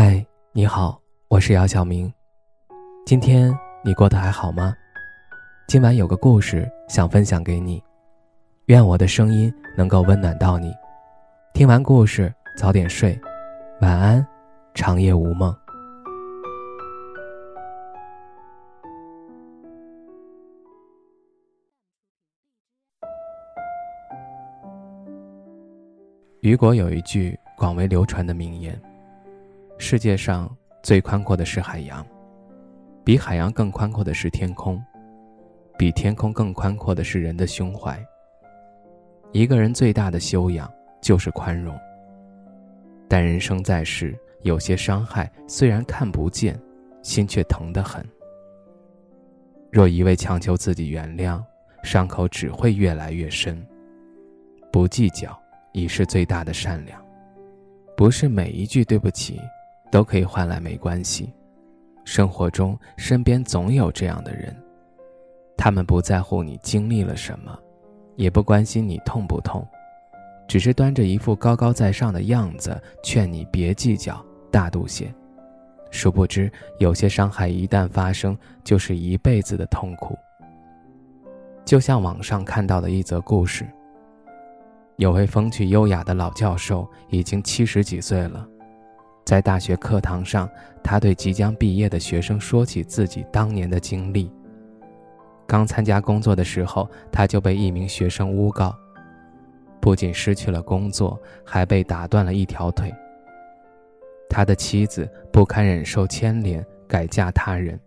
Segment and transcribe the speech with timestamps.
[0.00, 2.08] 嗨，你好，我是姚晓明。
[3.04, 3.52] 今天
[3.84, 4.72] 你过得还好吗？
[5.66, 7.82] 今晚有个故事想分享给你，
[8.66, 10.72] 愿我的声音能够温暖到你。
[11.52, 13.20] 听完故事早点睡，
[13.80, 14.24] 晚安，
[14.72, 15.52] 长夜无梦。
[26.42, 28.80] 雨果有一句广为流传的名言。
[29.80, 32.04] 世界上最宽阔的是海洋，
[33.04, 34.82] 比海洋更宽阔的是天空，
[35.78, 37.98] 比天空更宽阔的是人的胸怀。
[39.32, 41.78] 一个人最大的修养就是宽容。
[43.06, 46.60] 但人生在世，有些伤害虽然看不见，
[47.00, 48.04] 心却疼得很。
[49.70, 51.42] 若一味强求自己原谅，
[51.84, 53.64] 伤口只会越来越深。
[54.72, 55.40] 不计较
[55.72, 57.02] 已是最大的善良。
[57.96, 59.40] 不是每一句对不起。
[59.90, 61.32] 都可以换来没关系。
[62.04, 64.56] 生活中，身边总有这样的人，
[65.56, 67.58] 他们不在乎你经历了什么，
[68.16, 69.66] 也不关心你痛不痛，
[70.46, 75.12] 只是端着一副高高在上的样子，劝你别计较，大度些。
[75.90, 80.16] 殊不知，有些伤害一旦发生，就是一辈子的痛苦。
[81.64, 83.66] 就像网上看到的一则故事，
[84.96, 88.48] 有位风趣优雅的老教授，已经七十几岁了。
[89.28, 90.48] 在大学课堂上，
[90.82, 94.32] 他对即将毕业的学生说起自己当年的经历。
[95.46, 98.74] 刚参加工作的时候，他就被一名学生诬告，
[99.82, 102.90] 不仅失去了工作，还被打断了一条腿。
[104.30, 107.78] 他的妻子不堪忍受牵连，改嫁他人。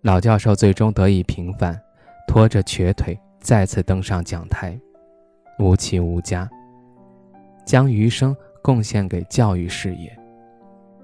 [0.00, 1.78] 老教授最终得以平反，
[2.26, 4.80] 拖着瘸腿再次登上讲台，
[5.58, 6.48] 无妻无家，
[7.66, 8.34] 将余生。
[8.62, 10.16] 贡献给教育事业，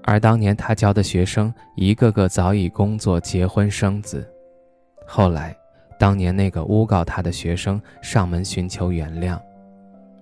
[0.03, 4.29] 而当年他教的学生一个个早已工作、结婚、生子。
[5.07, 5.55] 后来，
[5.99, 9.39] 当年那个诬告他的学生上门寻求原谅，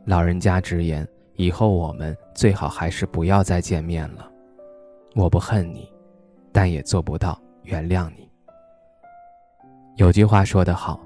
[0.06, 4.29] 老人家直言：“以后我们最好还是不要再见面了。
[5.16, 5.90] 我不恨你，
[6.52, 8.29] 但也做不到原谅你。”
[9.96, 11.00] 有句话说得好：“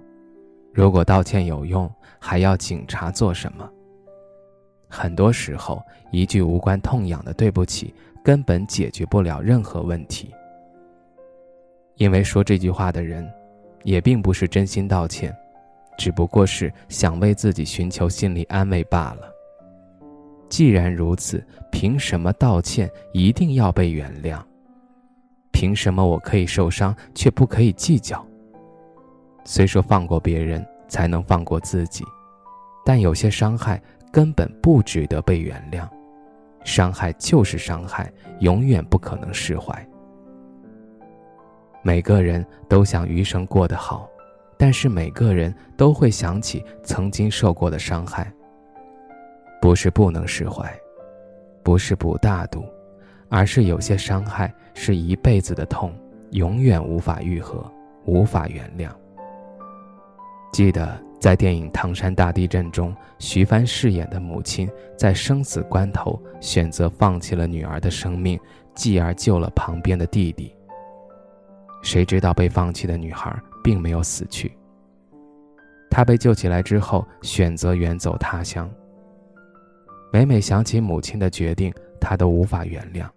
[0.73, 3.69] 如果道歉有用，还要警察做什么？”
[4.87, 7.93] 很多时候，一句无关痛痒的“对不起”
[8.23, 10.33] 根本解决不了任何问题。
[11.95, 13.27] 因为说这句话的人，
[13.83, 15.35] 也并不是真心道歉，
[15.97, 19.31] 只不过是想为自己寻求心理安慰罢了。
[20.47, 24.39] 既然如此，凭什么道歉一定要被原谅？
[25.51, 28.25] 凭什么我可以受伤，却不可以计较？
[29.43, 32.05] 虽说放过别人才能放过自己，
[32.85, 33.81] 但有些伤害。
[34.17, 35.87] 根本不值得被原谅，
[36.63, 39.87] 伤害就是伤害，永远不可能释怀。
[41.83, 44.09] 每个人都想余生过得好，
[44.57, 48.33] 但是每个人都会想起曾经受过的伤害。
[49.61, 50.67] 不是不能释怀，
[51.61, 52.65] 不是不大度，
[53.29, 55.93] 而是有些伤害是一辈子的痛，
[56.31, 57.71] 永远无法愈合，
[58.05, 58.89] 无法原谅。
[60.51, 61.06] 记得。
[61.19, 68.39] 在电影《唐山大地震》中，徐帆饰演的母亲在生死关头选择放弃了女儿的生命，
[68.75, 70.55] 继而救了旁边的弟弟。
[71.81, 74.51] 谁知道被放弃的女孩并没有死去。
[75.89, 78.69] 她被救起来之后，选择远走他乡。
[80.13, 83.07] 每每想起母亲的决定，她都无法原谅。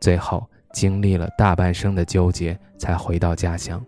[0.00, 3.82] 最后经历了大半生的纠结，才回到家乡。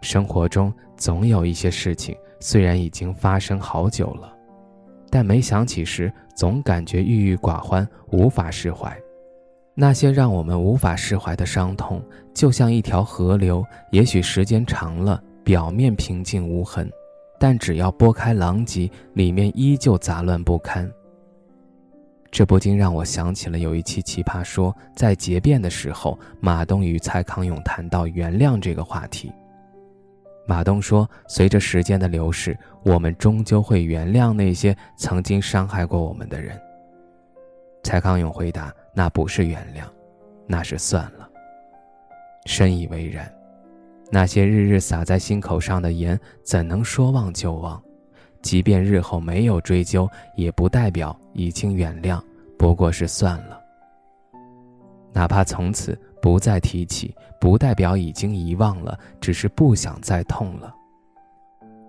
[0.00, 4.32] 生活中总有一些事情，虽然已经发生好久了，
[5.10, 8.96] 但没想起时，总感觉郁郁寡欢，无法释怀。
[9.74, 12.02] 那些让我们无法释怀的伤痛，
[12.34, 16.90] 就像一条河流，也许时间长了，表面平静无痕，
[17.38, 20.90] 但只要拨开狼藉，里面依旧杂乱不堪。
[22.30, 29.32] 这不禁让我想起了有一期《奇葩说》在结辩的时候，马东与蔡康永谈到原谅这个话题。
[30.48, 36.58] 马东说：“随着时间的流逝，我们终究会原谅那些曾经伤害过我们的人。”
[37.84, 39.82] 蔡康永回答：“那不是原谅，
[40.46, 41.28] 那是算了。”
[42.48, 43.30] 深以为然。
[44.10, 47.78] 那些日日洒在心口上的盐，怎能说忘就忘？
[48.40, 52.18] 即便日后没有追究，也不代表已经原谅，
[52.58, 53.60] 不过是算了。
[55.12, 56.00] 哪怕从此。
[56.20, 60.74] 不再提起，不代表已经遗忘了，只是不想再痛了。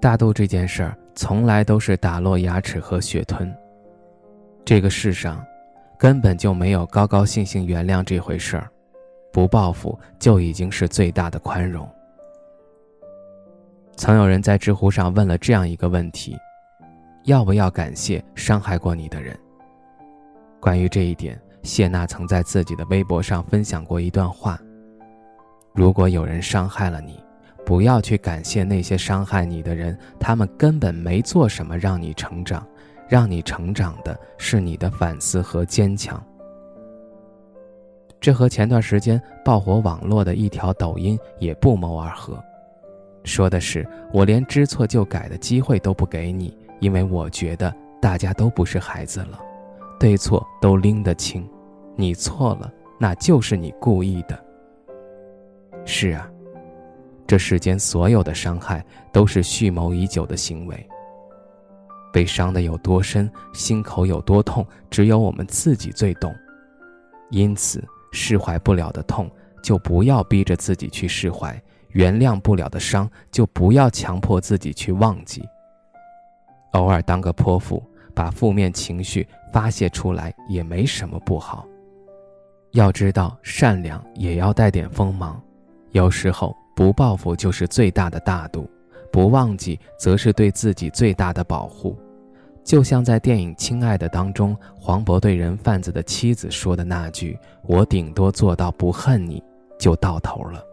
[0.02, 3.54] 大度这件事儿，从来都是打落牙齿和血吞。
[4.64, 5.44] 这个世上，
[5.98, 8.70] 根本就没有高高兴兴原谅这回事儿，
[9.34, 11.88] 不报复就已经是最大的宽容。
[13.98, 16.38] 曾有人在知乎上问了这样一个问题：
[17.26, 19.38] 要不要感谢伤害过你的人？
[20.62, 24.60] 关于这一点，谢娜曾在自己的微博上分享过一段话：
[25.74, 27.22] 如果有人伤害了你，
[27.66, 32.66] 不要去感谢那些伤害你的人，他们根本没做什么让你成长。
[33.10, 36.24] 让你成长的是你的反思和坚强。
[38.22, 42.40] 这和前段时间爆火网络的一条抖音也不谋而合，
[43.24, 43.84] 说的是
[44.14, 49.40] 我连知错就改的机会都不给你，因为我觉得大家都不是孩子了，
[50.00, 51.48] 对错都拎得清，
[51.96, 54.44] 你错了那就是你故意的。
[55.86, 56.30] 是啊，
[57.28, 60.90] 这世间所有的伤害都是蓄谋已久的行为。
[62.13, 66.34] 被伤的有多深，心口有多痛，只有我们自己最懂。
[67.30, 69.30] 因此，释怀不了的痛，
[69.62, 71.54] 就不要逼着自己去释怀；
[71.90, 75.44] 原谅不了的伤，就不要强迫自己去忘记。
[76.72, 77.84] 偶尔当个泼妇，
[78.14, 81.66] 把负面情绪发泄出来，也没什么不好。
[82.72, 85.42] 要知道，善良也要带点锋芒。
[85.92, 88.70] 有时候，不报复就是最大的大度。
[89.12, 91.98] 不忘记，则是对自己最大的保护。
[92.64, 97.36] 就像在电影《亲爱的》当中，黄渤对人贩子的妻子说的那句
[97.66, 99.44] ：“我顶多做到不恨你，
[99.80, 100.64] 就到头了。”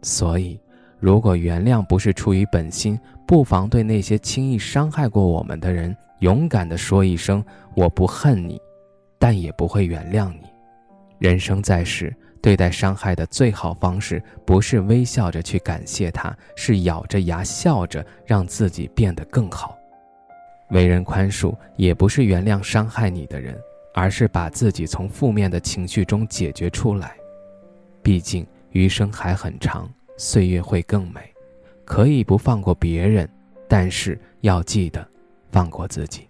[0.00, 0.58] 所以，
[0.98, 7.44] 如果原谅不是出于本心，不妨对那些轻易伤害过我们的人，勇敢地说一声
[7.74, 8.60] ：“我不恨你，
[9.18, 10.46] 但也不会原谅你。”
[11.18, 12.14] 人生在世。
[12.40, 19.76] 对待伤害的最好方式，不是微笑着去感谢他，是咬着牙笑着让自己变得更好。
[20.70, 23.58] 为人宽恕，也不是原谅伤害你的人，
[23.92, 27.16] 而是把自己从负面的情绪中解决出来。
[28.04, 31.20] 毕竟余生还很长，岁月会更美。
[31.84, 33.28] 可以不放过别人，
[33.66, 35.06] 但是要记得
[35.50, 36.27] 放过自己。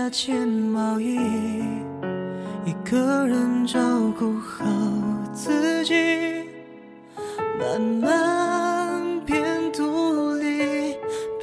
[0.00, 1.18] 己加件毛衣，
[2.64, 3.78] 一个人照
[4.18, 4.64] 顾好
[5.34, 5.94] 自己，
[7.58, 10.94] 慢慢变独立，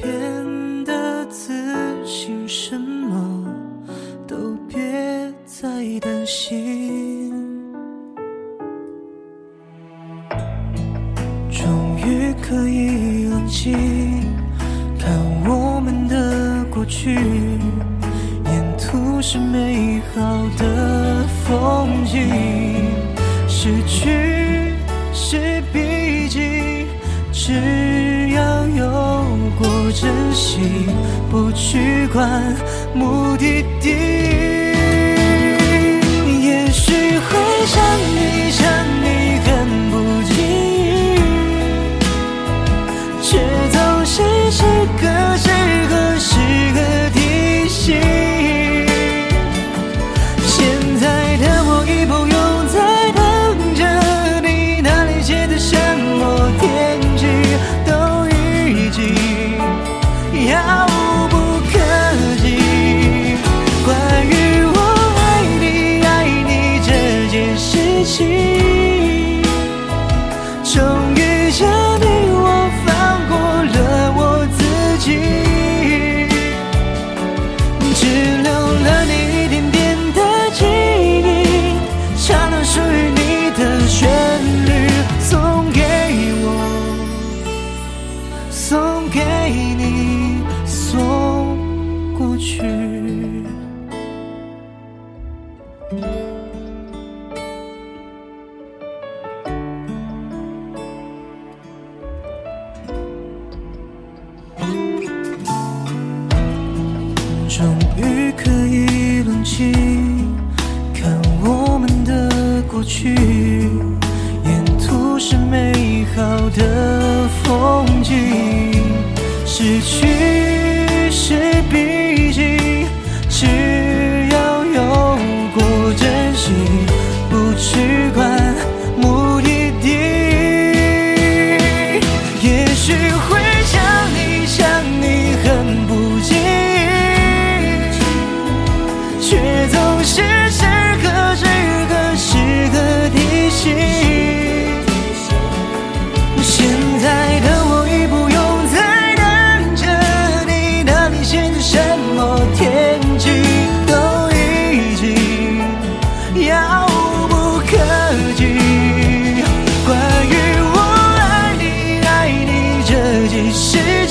[0.02, 1.54] 变得自
[2.04, 3.46] 信，什么
[4.26, 4.80] 都别
[5.46, 5.68] 再
[6.00, 7.32] 担心。
[11.52, 13.72] 终于可以冷静
[14.98, 15.14] 看
[15.48, 16.84] 我们的过。
[16.90, 17.20] 去，
[19.18, 22.30] 不是美好的风景，
[23.48, 24.76] 失去
[25.12, 26.86] 是必经，
[27.32, 29.26] 只要有
[29.58, 30.60] 过珍惜，
[31.32, 32.56] 不去管
[32.94, 34.47] 目的地。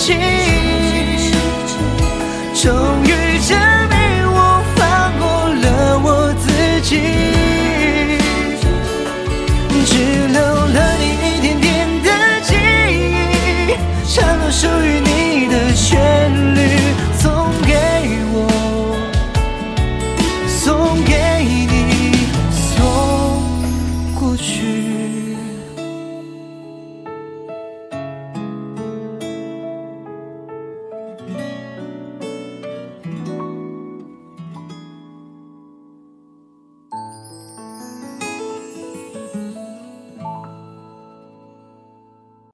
[0.07, 0.56] 心